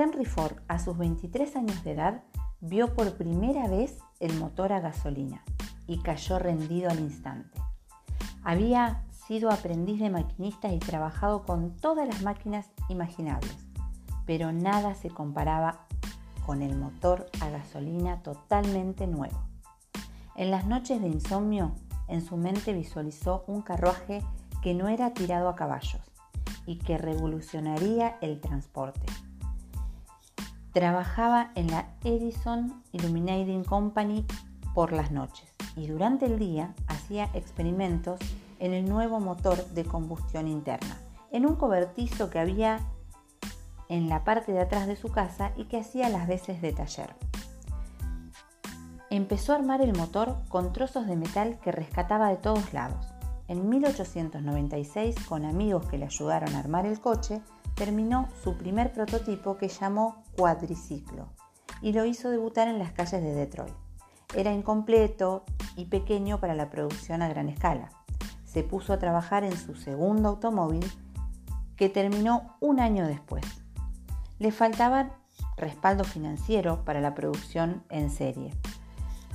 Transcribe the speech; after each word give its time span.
Henry 0.00 0.24
Ford, 0.24 0.56
a 0.66 0.78
sus 0.78 0.96
23 0.96 1.56
años 1.56 1.84
de 1.84 1.92
edad, 1.92 2.22
vio 2.62 2.94
por 2.94 3.18
primera 3.18 3.68
vez 3.68 3.98
el 4.18 4.32
motor 4.38 4.72
a 4.72 4.80
gasolina 4.80 5.44
y 5.86 6.00
cayó 6.00 6.38
rendido 6.38 6.88
al 6.88 7.00
instante. 7.00 7.60
Había 8.42 9.04
sido 9.26 9.50
aprendiz 9.50 10.00
de 10.00 10.08
maquinista 10.08 10.72
y 10.72 10.78
trabajado 10.78 11.42
con 11.42 11.76
todas 11.76 12.08
las 12.08 12.22
máquinas 12.22 12.70
imaginables, 12.88 13.54
pero 14.24 14.52
nada 14.52 14.94
se 14.94 15.10
comparaba 15.10 15.86
con 16.46 16.62
el 16.62 16.76
motor 16.76 17.26
a 17.42 17.50
gasolina 17.50 18.22
totalmente 18.22 19.06
nuevo. 19.06 19.38
En 20.34 20.50
las 20.50 20.66
noches 20.66 21.02
de 21.02 21.08
insomnio, 21.08 21.74
en 22.08 22.24
su 22.24 22.38
mente 22.38 22.72
visualizó 22.72 23.44
un 23.46 23.60
carruaje 23.60 24.22
que 24.62 24.72
no 24.72 24.88
era 24.88 25.12
tirado 25.12 25.50
a 25.50 25.56
caballos 25.56 26.00
y 26.64 26.78
que 26.78 26.96
revolucionaría 26.96 28.16
el 28.22 28.40
transporte. 28.40 29.04
Trabajaba 30.72 31.50
en 31.56 31.66
la 31.66 31.88
Edison 32.04 32.82
Illuminating 32.92 33.64
Company 33.64 34.24
por 34.72 34.92
las 34.92 35.10
noches 35.10 35.52
y 35.76 35.88
durante 35.88 36.26
el 36.26 36.38
día 36.38 36.74
hacía 36.86 37.28
experimentos 37.34 38.20
en 38.60 38.72
el 38.72 38.88
nuevo 38.88 39.18
motor 39.18 39.64
de 39.70 39.84
combustión 39.84 40.46
interna, 40.46 40.96
en 41.32 41.46
un 41.46 41.56
cobertizo 41.56 42.30
que 42.30 42.38
había 42.38 42.80
en 43.88 44.08
la 44.08 44.22
parte 44.22 44.52
de 44.52 44.60
atrás 44.60 44.86
de 44.86 44.94
su 44.94 45.08
casa 45.08 45.52
y 45.56 45.64
que 45.64 45.78
hacía 45.78 46.08
las 46.08 46.28
veces 46.28 46.62
de 46.62 46.72
taller. 46.72 47.16
Empezó 49.10 49.52
a 49.52 49.56
armar 49.56 49.80
el 49.80 49.96
motor 49.96 50.36
con 50.48 50.72
trozos 50.72 51.08
de 51.08 51.16
metal 51.16 51.58
que 51.60 51.72
rescataba 51.72 52.28
de 52.28 52.36
todos 52.36 52.72
lados. 52.72 53.12
En 53.48 53.68
1896, 53.68 55.16
con 55.28 55.44
amigos 55.44 55.86
que 55.86 55.98
le 55.98 56.04
ayudaron 56.04 56.54
a 56.54 56.60
armar 56.60 56.86
el 56.86 57.00
coche, 57.00 57.42
terminó 57.80 58.28
su 58.44 58.58
primer 58.58 58.92
prototipo 58.92 59.56
que 59.56 59.68
llamó 59.68 60.22
cuadriciclo 60.36 61.30
y 61.80 61.94
lo 61.94 62.04
hizo 62.04 62.28
debutar 62.28 62.68
en 62.68 62.78
las 62.78 62.92
calles 62.92 63.22
de 63.22 63.32
Detroit. 63.32 63.72
Era 64.34 64.52
incompleto 64.52 65.46
y 65.76 65.86
pequeño 65.86 66.40
para 66.40 66.54
la 66.54 66.68
producción 66.68 67.22
a 67.22 67.28
gran 67.30 67.48
escala. 67.48 67.88
Se 68.44 68.62
puso 68.64 68.92
a 68.92 68.98
trabajar 68.98 69.44
en 69.44 69.56
su 69.56 69.76
segundo 69.76 70.28
automóvil 70.28 70.84
que 71.74 71.88
terminó 71.88 72.54
un 72.60 72.80
año 72.80 73.06
después. 73.06 73.46
Le 74.38 74.52
faltaba 74.52 75.12
respaldo 75.56 76.04
financiero 76.04 76.84
para 76.84 77.00
la 77.00 77.14
producción 77.14 77.82
en 77.88 78.10
serie. 78.10 78.52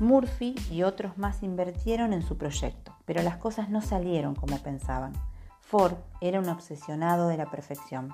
Murphy 0.00 0.56
y 0.68 0.82
otros 0.82 1.16
más 1.16 1.44
invirtieron 1.44 2.12
en 2.12 2.22
su 2.22 2.36
proyecto, 2.38 2.92
pero 3.04 3.22
las 3.22 3.36
cosas 3.36 3.70
no 3.70 3.82
salieron 3.82 4.34
como 4.34 4.58
pensaban. 4.58 5.12
Ford 5.60 5.94
era 6.20 6.40
un 6.40 6.48
obsesionado 6.48 7.28
de 7.28 7.36
la 7.36 7.48
perfección 7.48 8.12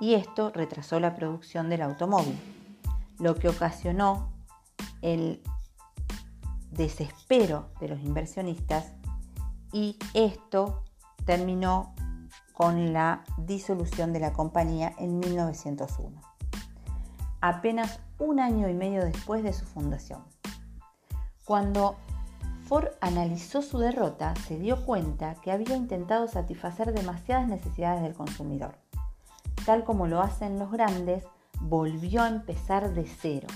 y 0.00 0.14
esto 0.14 0.50
retrasó 0.50 0.98
la 0.98 1.14
producción 1.14 1.68
del 1.68 1.82
automóvil, 1.82 2.38
lo 3.18 3.34
que 3.34 3.48
ocasionó 3.48 4.32
el 5.02 5.42
desespero 6.70 7.68
de 7.80 7.88
los 7.88 8.00
inversionistas 8.00 8.92
y 9.72 9.98
esto 10.14 10.84
terminó 11.26 11.94
con 12.54 12.92
la 12.92 13.24
disolución 13.36 14.12
de 14.12 14.20
la 14.20 14.32
compañía 14.32 14.94
en 14.98 15.18
1901, 15.18 16.20
apenas 17.40 18.00
un 18.18 18.40
año 18.40 18.68
y 18.68 18.74
medio 18.74 19.04
después 19.04 19.42
de 19.42 19.52
su 19.52 19.66
fundación. 19.66 20.24
Cuando 21.44 21.96
Ford 22.64 22.88
analizó 23.00 23.62
su 23.62 23.78
derrota, 23.78 24.34
se 24.46 24.58
dio 24.58 24.84
cuenta 24.86 25.34
que 25.42 25.50
había 25.50 25.76
intentado 25.76 26.28
satisfacer 26.28 26.92
demasiadas 26.92 27.48
necesidades 27.48 28.02
del 28.02 28.14
consumidor 28.14 28.76
tal 29.70 29.84
como 29.84 30.08
lo 30.08 30.20
hacen 30.20 30.58
los 30.58 30.72
grandes, 30.72 31.22
volvió 31.60 32.22
a 32.22 32.28
empezar 32.28 32.92
de 32.92 33.06
cero. 33.06 33.46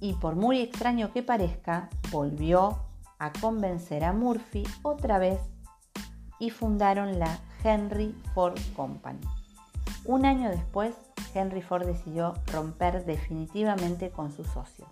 Y 0.00 0.14
por 0.14 0.34
muy 0.34 0.58
extraño 0.58 1.12
que 1.12 1.22
parezca, 1.22 1.88
volvió 2.10 2.80
a 3.20 3.32
convencer 3.40 4.02
a 4.02 4.12
Murphy 4.12 4.64
otra 4.82 5.18
vez 5.18 5.38
y 6.40 6.50
fundaron 6.50 7.20
la 7.20 7.38
Henry 7.62 8.12
Ford 8.34 8.58
Company. 8.74 9.20
Un 10.04 10.26
año 10.26 10.50
después, 10.50 10.96
Henry 11.32 11.62
Ford 11.62 11.86
decidió 11.86 12.34
romper 12.52 13.04
definitivamente 13.04 14.10
con 14.10 14.32
su 14.32 14.42
socio, 14.42 14.86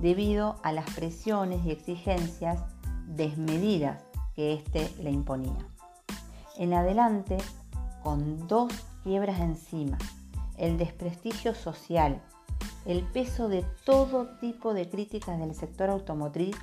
debido 0.00 0.56
a 0.64 0.72
las 0.72 0.90
presiones 0.90 1.64
y 1.64 1.70
exigencias 1.70 2.64
desmedidas 3.06 4.02
que 4.34 4.54
éste 4.54 4.92
le 5.00 5.12
imponía. 5.12 5.68
En 6.56 6.74
adelante, 6.74 7.38
con 8.02 8.46
dos 8.48 8.72
quiebras 9.02 9.40
encima, 9.40 9.98
el 10.56 10.78
desprestigio 10.78 11.54
social, 11.54 12.22
el 12.84 13.02
peso 13.02 13.48
de 13.48 13.64
todo 13.84 14.38
tipo 14.38 14.74
de 14.74 14.88
críticas 14.88 15.38
del 15.38 15.54
sector 15.54 15.90
automotriz, 15.90 16.56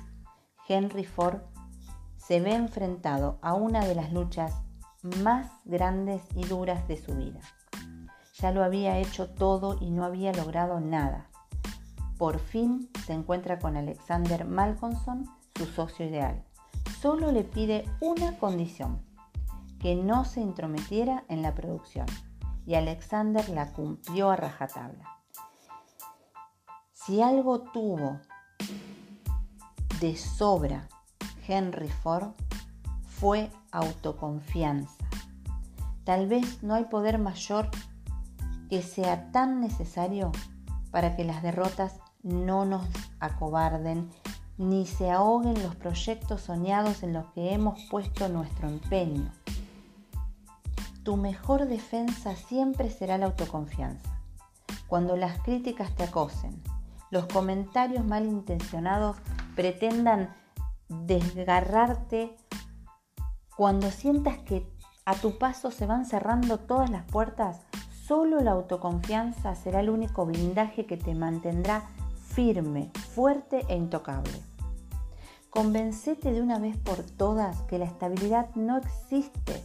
Henry 0.68 1.04
Ford 1.04 1.40
se 2.16 2.40
ve 2.40 2.54
enfrentado 2.54 3.38
a 3.42 3.54
una 3.54 3.84
de 3.84 3.94
las 3.94 4.12
luchas 4.12 4.54
más 5.02 5.50
grandes 5.64 6.22
y 6.34 6.44
duras 6.44 6.86
de 6.86 6.96
su 6.96 7.14
vida. 7.14 7.40
Ya 8.38 8.52
lo 8.52 8.62
había 8.62 8.98
hecho 8.98 9.28
todo 9.28 9.78
y 9.80 9.90
no 9.90 10.04
había 10.04 10.32
logrado 10.32 10.80
nada. 10.80 11.28
Por 12.18 12.38
fin 12.38 12.88
se 13.06 13.14
encuentra 13.14 13.58
con 13.58 13.76
Alexander 13.76 14.44
Malcolmson, 14.44 15.26
su 15.56 15.66
socio 15.66 16.06
ideal. 16.06 16.44
Solo 17.00 17.32
le 17.32 17.44
pide 17.44 17.84
una 18.00 18.38
condición, 18.38 19.02
que 19.80 19.96
no 19.96 20.24
se 20.24 20.40
intrometiera 20.40 21.24
en 21.28 21.42
la 21.42 21.54
producción 21.54 22.06
y 22.66 22.74
Alexander 22.74 23.48
la 23.48 23.72
cumplió 23.72 24.30
a 24.30 24.36
rajatabla. 24.36 25.04
Si 26.92 27.22
algo 27.22 27.62
tuvo 27.62 28.20
de 30.00 30.16
sobra 30.16 30.86
Henry 31.48 31.88
Ford 31.88 32.32
fue 33.06 33.50
autoconfianza. 33.72 35.04
Tal 36.04 36.28
vez 36.28 36.62
no 36.62 36.74
hay 36.74 36.84
poder 36.84 37.18
mayor 37.18 37.70
que 38.68 38.82
sea 38.82 39.32
tan 39.32 39.60
necesario 39.60 40.30
para 40.90 41.16
que 41.16 41.24
las 41.24 41.42
derrotas 41.42 41.98
no 42.22 42.64
nos 42.66 42.86
acobarden 43.18 44.10
ni 44.58 44.86
se 44.86 45.10
ahoguen 45.10 45.62
los 45.62 45.74
proyectos 45.74 46.42
soñados 46.42 47.02
en 47.02 47.14
los 47.14 47.26
que 47.32 47.54
hemos 47.54 47.82
puesto 47.90 48.28
nuestro 48.28 48.68
empeño 48.68 49.32
tu 51.02 51.16
mejor 51.16 51.66
defensa 51.66 52.36
siempre 52.36 52.90
será 52.90 53.18
la 53.18 53.26
autoconfianza. 53.26 54.20
Cuando 54.86 55.16
las 55.16 55.38
críticas 55.42 55.94
te 55.94 56.04
acosen, 56.04 56.62
los 57.10 57.26
comentarios 57.26 58.04
malintencionados 58.04 59.16
pretendan 59.56 60.34
desgarrarte, 60.88 62.36
cuando 63.56 63.90
sientas 63.90 64.38
que 64.38 64.66
a 65.04 65.14
tu 65.14 65.38
paso 65.38 65.70
se 65.70 65.86
van 65.86 66.04
cerrando 66.04 66.58
todas 66.58 66.90
las 66.90 67.04
puertas, 67.04 67.60
solo 68.06 68.40
la 68.40 68.52
autoconfianza 68.52 69.54
será 69.54 69.80
el 69.80 69.90
único 69.90 70.26
blindaje 70.26 70.86
que 70.86 70.96
te 70.96 71.14
mantendrá 71.14 71.88
firme, 72.28 72.90
fuerte 73.14 73.64
e 73.68 73.76
intocable. 73.76 74.42
Convencete 75.50 76.32
de 76.32 76.42
una 76.42 76.58
vez 76.58 76.76
por 76.76 77.02
todas 77.02 77.60
que 77.62 77.78
la 77.78 77.84
estabilidad 77.84 78.54
no 78.54 78.78
existe 78.78 79.64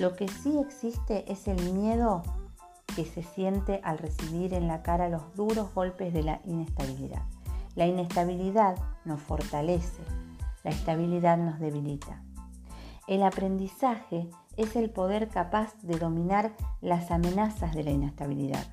lo 0.00 0.16
que 0.16 0.28
sí 0.28 0.58
existe 0.58 1.30
es 1.30 1.46
el 1.46 1.74
miedo 1.74 2.22
que 2.96 3.04
se 3.04 3.22
siente 3.22 3.82
al 3.84 3.98
recibir 3.98 4.54
en 4.54 4.66
la 4.66 4.82
cara 4.82 5.10
los 5.10 5.34
duros 5.36 5.74
golpes 5.74 6.14
de 6.14 6.22
la 6.22 6.40
inestabilidad. 6.46 7.22
La 7.74 7.86
inestabilidad 7.86 8.76
nos 9.04 9.20
fortalece, 9.20 10.02
la 10.64 10.70
estabilidad 10.70 11.36
nos 11.36 11.60
debilita. 11.60 12.22
El 13.08 13.22
aprendizaje 13.22 14.30
es 14.56 14.74
el 14.74 14.88
poder 14.88 15.28
capaz 15.28 15.74
de 15.82 15.98
dominar 15.98 16.56
las 16.80 17.10
amenazas 17.10 17.74
de 17.74 17.84
la 17.84 17.90
inestabilidad. 17.90 18.66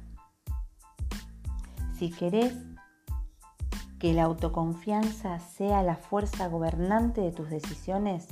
Si 1.97 2.09
querés 2.09 2.53
que 4.00 4.13
la 4.13 4.23
autoconfianza 4.23 5.39
sea 5.39 5.83
la 5.83 5.97
fuerza 5.97 6.47
gobernante 6.47 7.19
de 7.19 7.31
tus 7.31 7.50
decisiones, 7.50 8.27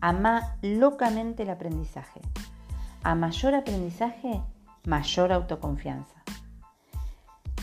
Ama 0.00 0.56
locamente 0.62 1.42
el 1.42 1.50
aprendizaje. 1.50 2.20
A 3.02 3.14
mayor 3.14 3.54
aprendizaje, 3.54 4.40
mayor 4.84 5.32
autoconfianza. 5.32 6.22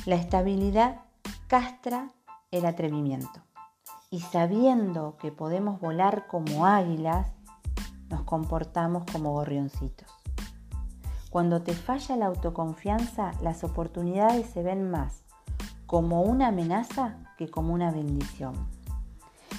La 0.06 0.16
estabilidad 0.16 1.02
castra 1.48 2.10
el 2.52 2.66
atrevimiento. 2.66 3.42
Y 4.12 4.22
sabiendo 4.22 5.18
que 5.18 5.32
podemos 5.32 5.80
volar 5.80 6.28
como 6.28 6.66
águilas, 6.66 7.28
nos 8.10 8.22
comportamos 8.24 9.04
como 9.12 9.32
gorrioncitos. 9.34 10.08
Cuando 11.30 11.62
te 11.64 11.74
falla 11.74 12.16
la 12.16 12.28
autoconfianza, 12.28 13.32
las 13.42 13.64
oportunidades 13.64 14.48
se 14.48 14.64
ven 14.64 14.90
más 14.90 15.24
como 15.86 16.22
una 16.22 16.48
amenaza 16.48 17.18
que 17.38 17.50
como 17.50 17.74
una 17.74 17.92
bendición. 17.92 18.54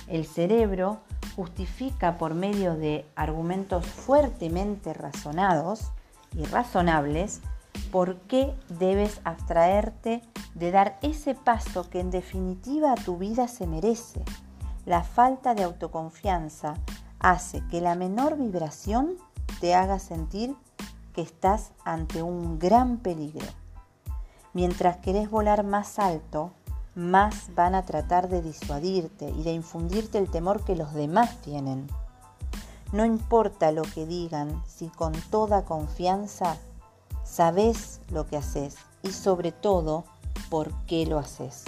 El 0.07 0.25
cerebro 0.25 1.01
justifica 1.35 2.17
por 2.17 2.35
medio 2.35 2.77
de 2.77 3.07
argumentos 3.17 3.87
fuertemente 3.87 4.95
razonados 4.95 5.91
y 6.35 6.45
razonables 6.45 7.41
por 7.91 8.17
qué 8.23 8.55
debes 8.69 9.21
abstraerte 9.25 10.23
de 10.55 10.71
dar 10.71 10.99
ese 11.03 11.35
paso 11.35 11.89
que 11.91 12.01
en 12.01 12.11
definitiva 12.11 12.95
tu 12.95 13.19
vida 13.19 13.49
se 13.49 13.67
merece. 13.67 14.23
La 14.85 15.03
falta 15.03 15.55
de 15.55 15.65
autoconfianza 15.65 16.75
hace 17.19 17.63
que 17.71 17.81
la 17.81 17.95
menor 17.95 18.39
vibración 18.39 19.17
te 19.61 19.75
haga 19.75 19.99
sentir 19.99 20.55
que 21.13 21.23
estás 21.23 21.73
ante 21.85 22.23
un 22.23 22.59
gran 22.59 22.99
peligro. 22.99 23.47
Mientras 24.53 24.99
querés 24.99 25.31
volar 25.31 25.65
más 25.65 25.99
alto, 25.99 26.53
más 26.97 27.55
van 27.55 27.75
a 27.75 27.85
tratar 27.85 28.29
de 28.29 28.43
disuadirte 28.43 29.29
y 29.29 29.43
de 29.43 29.53
infundirte 29.53 30.19
el 30.19 30.31
temor 30.31 30.65
que 30.65 30.75
los 30.75 30.95
demás 30.95 31.41
tienen. 31.43 31.87
No 32.91 33.05
importa 33.05 33.71
lo 33.71 33.83
que 33.83 34.07
digan, 34.07 34.63
si 34.67 34.89
con 34.89 35.13
toda 35.31 35.65
confianza 35.65 36.57
sabes 37.23 38.01
lo 38.11 38.27
que 38.27 38.39
haces 38.39 38.77
y 39.03 39.13
sobre 39.13 39.53
todo 39.53 40.05
por 40.49 40.73
qué 40.87 41.05
lo 41.05 41.19
haces. 41.19 41.65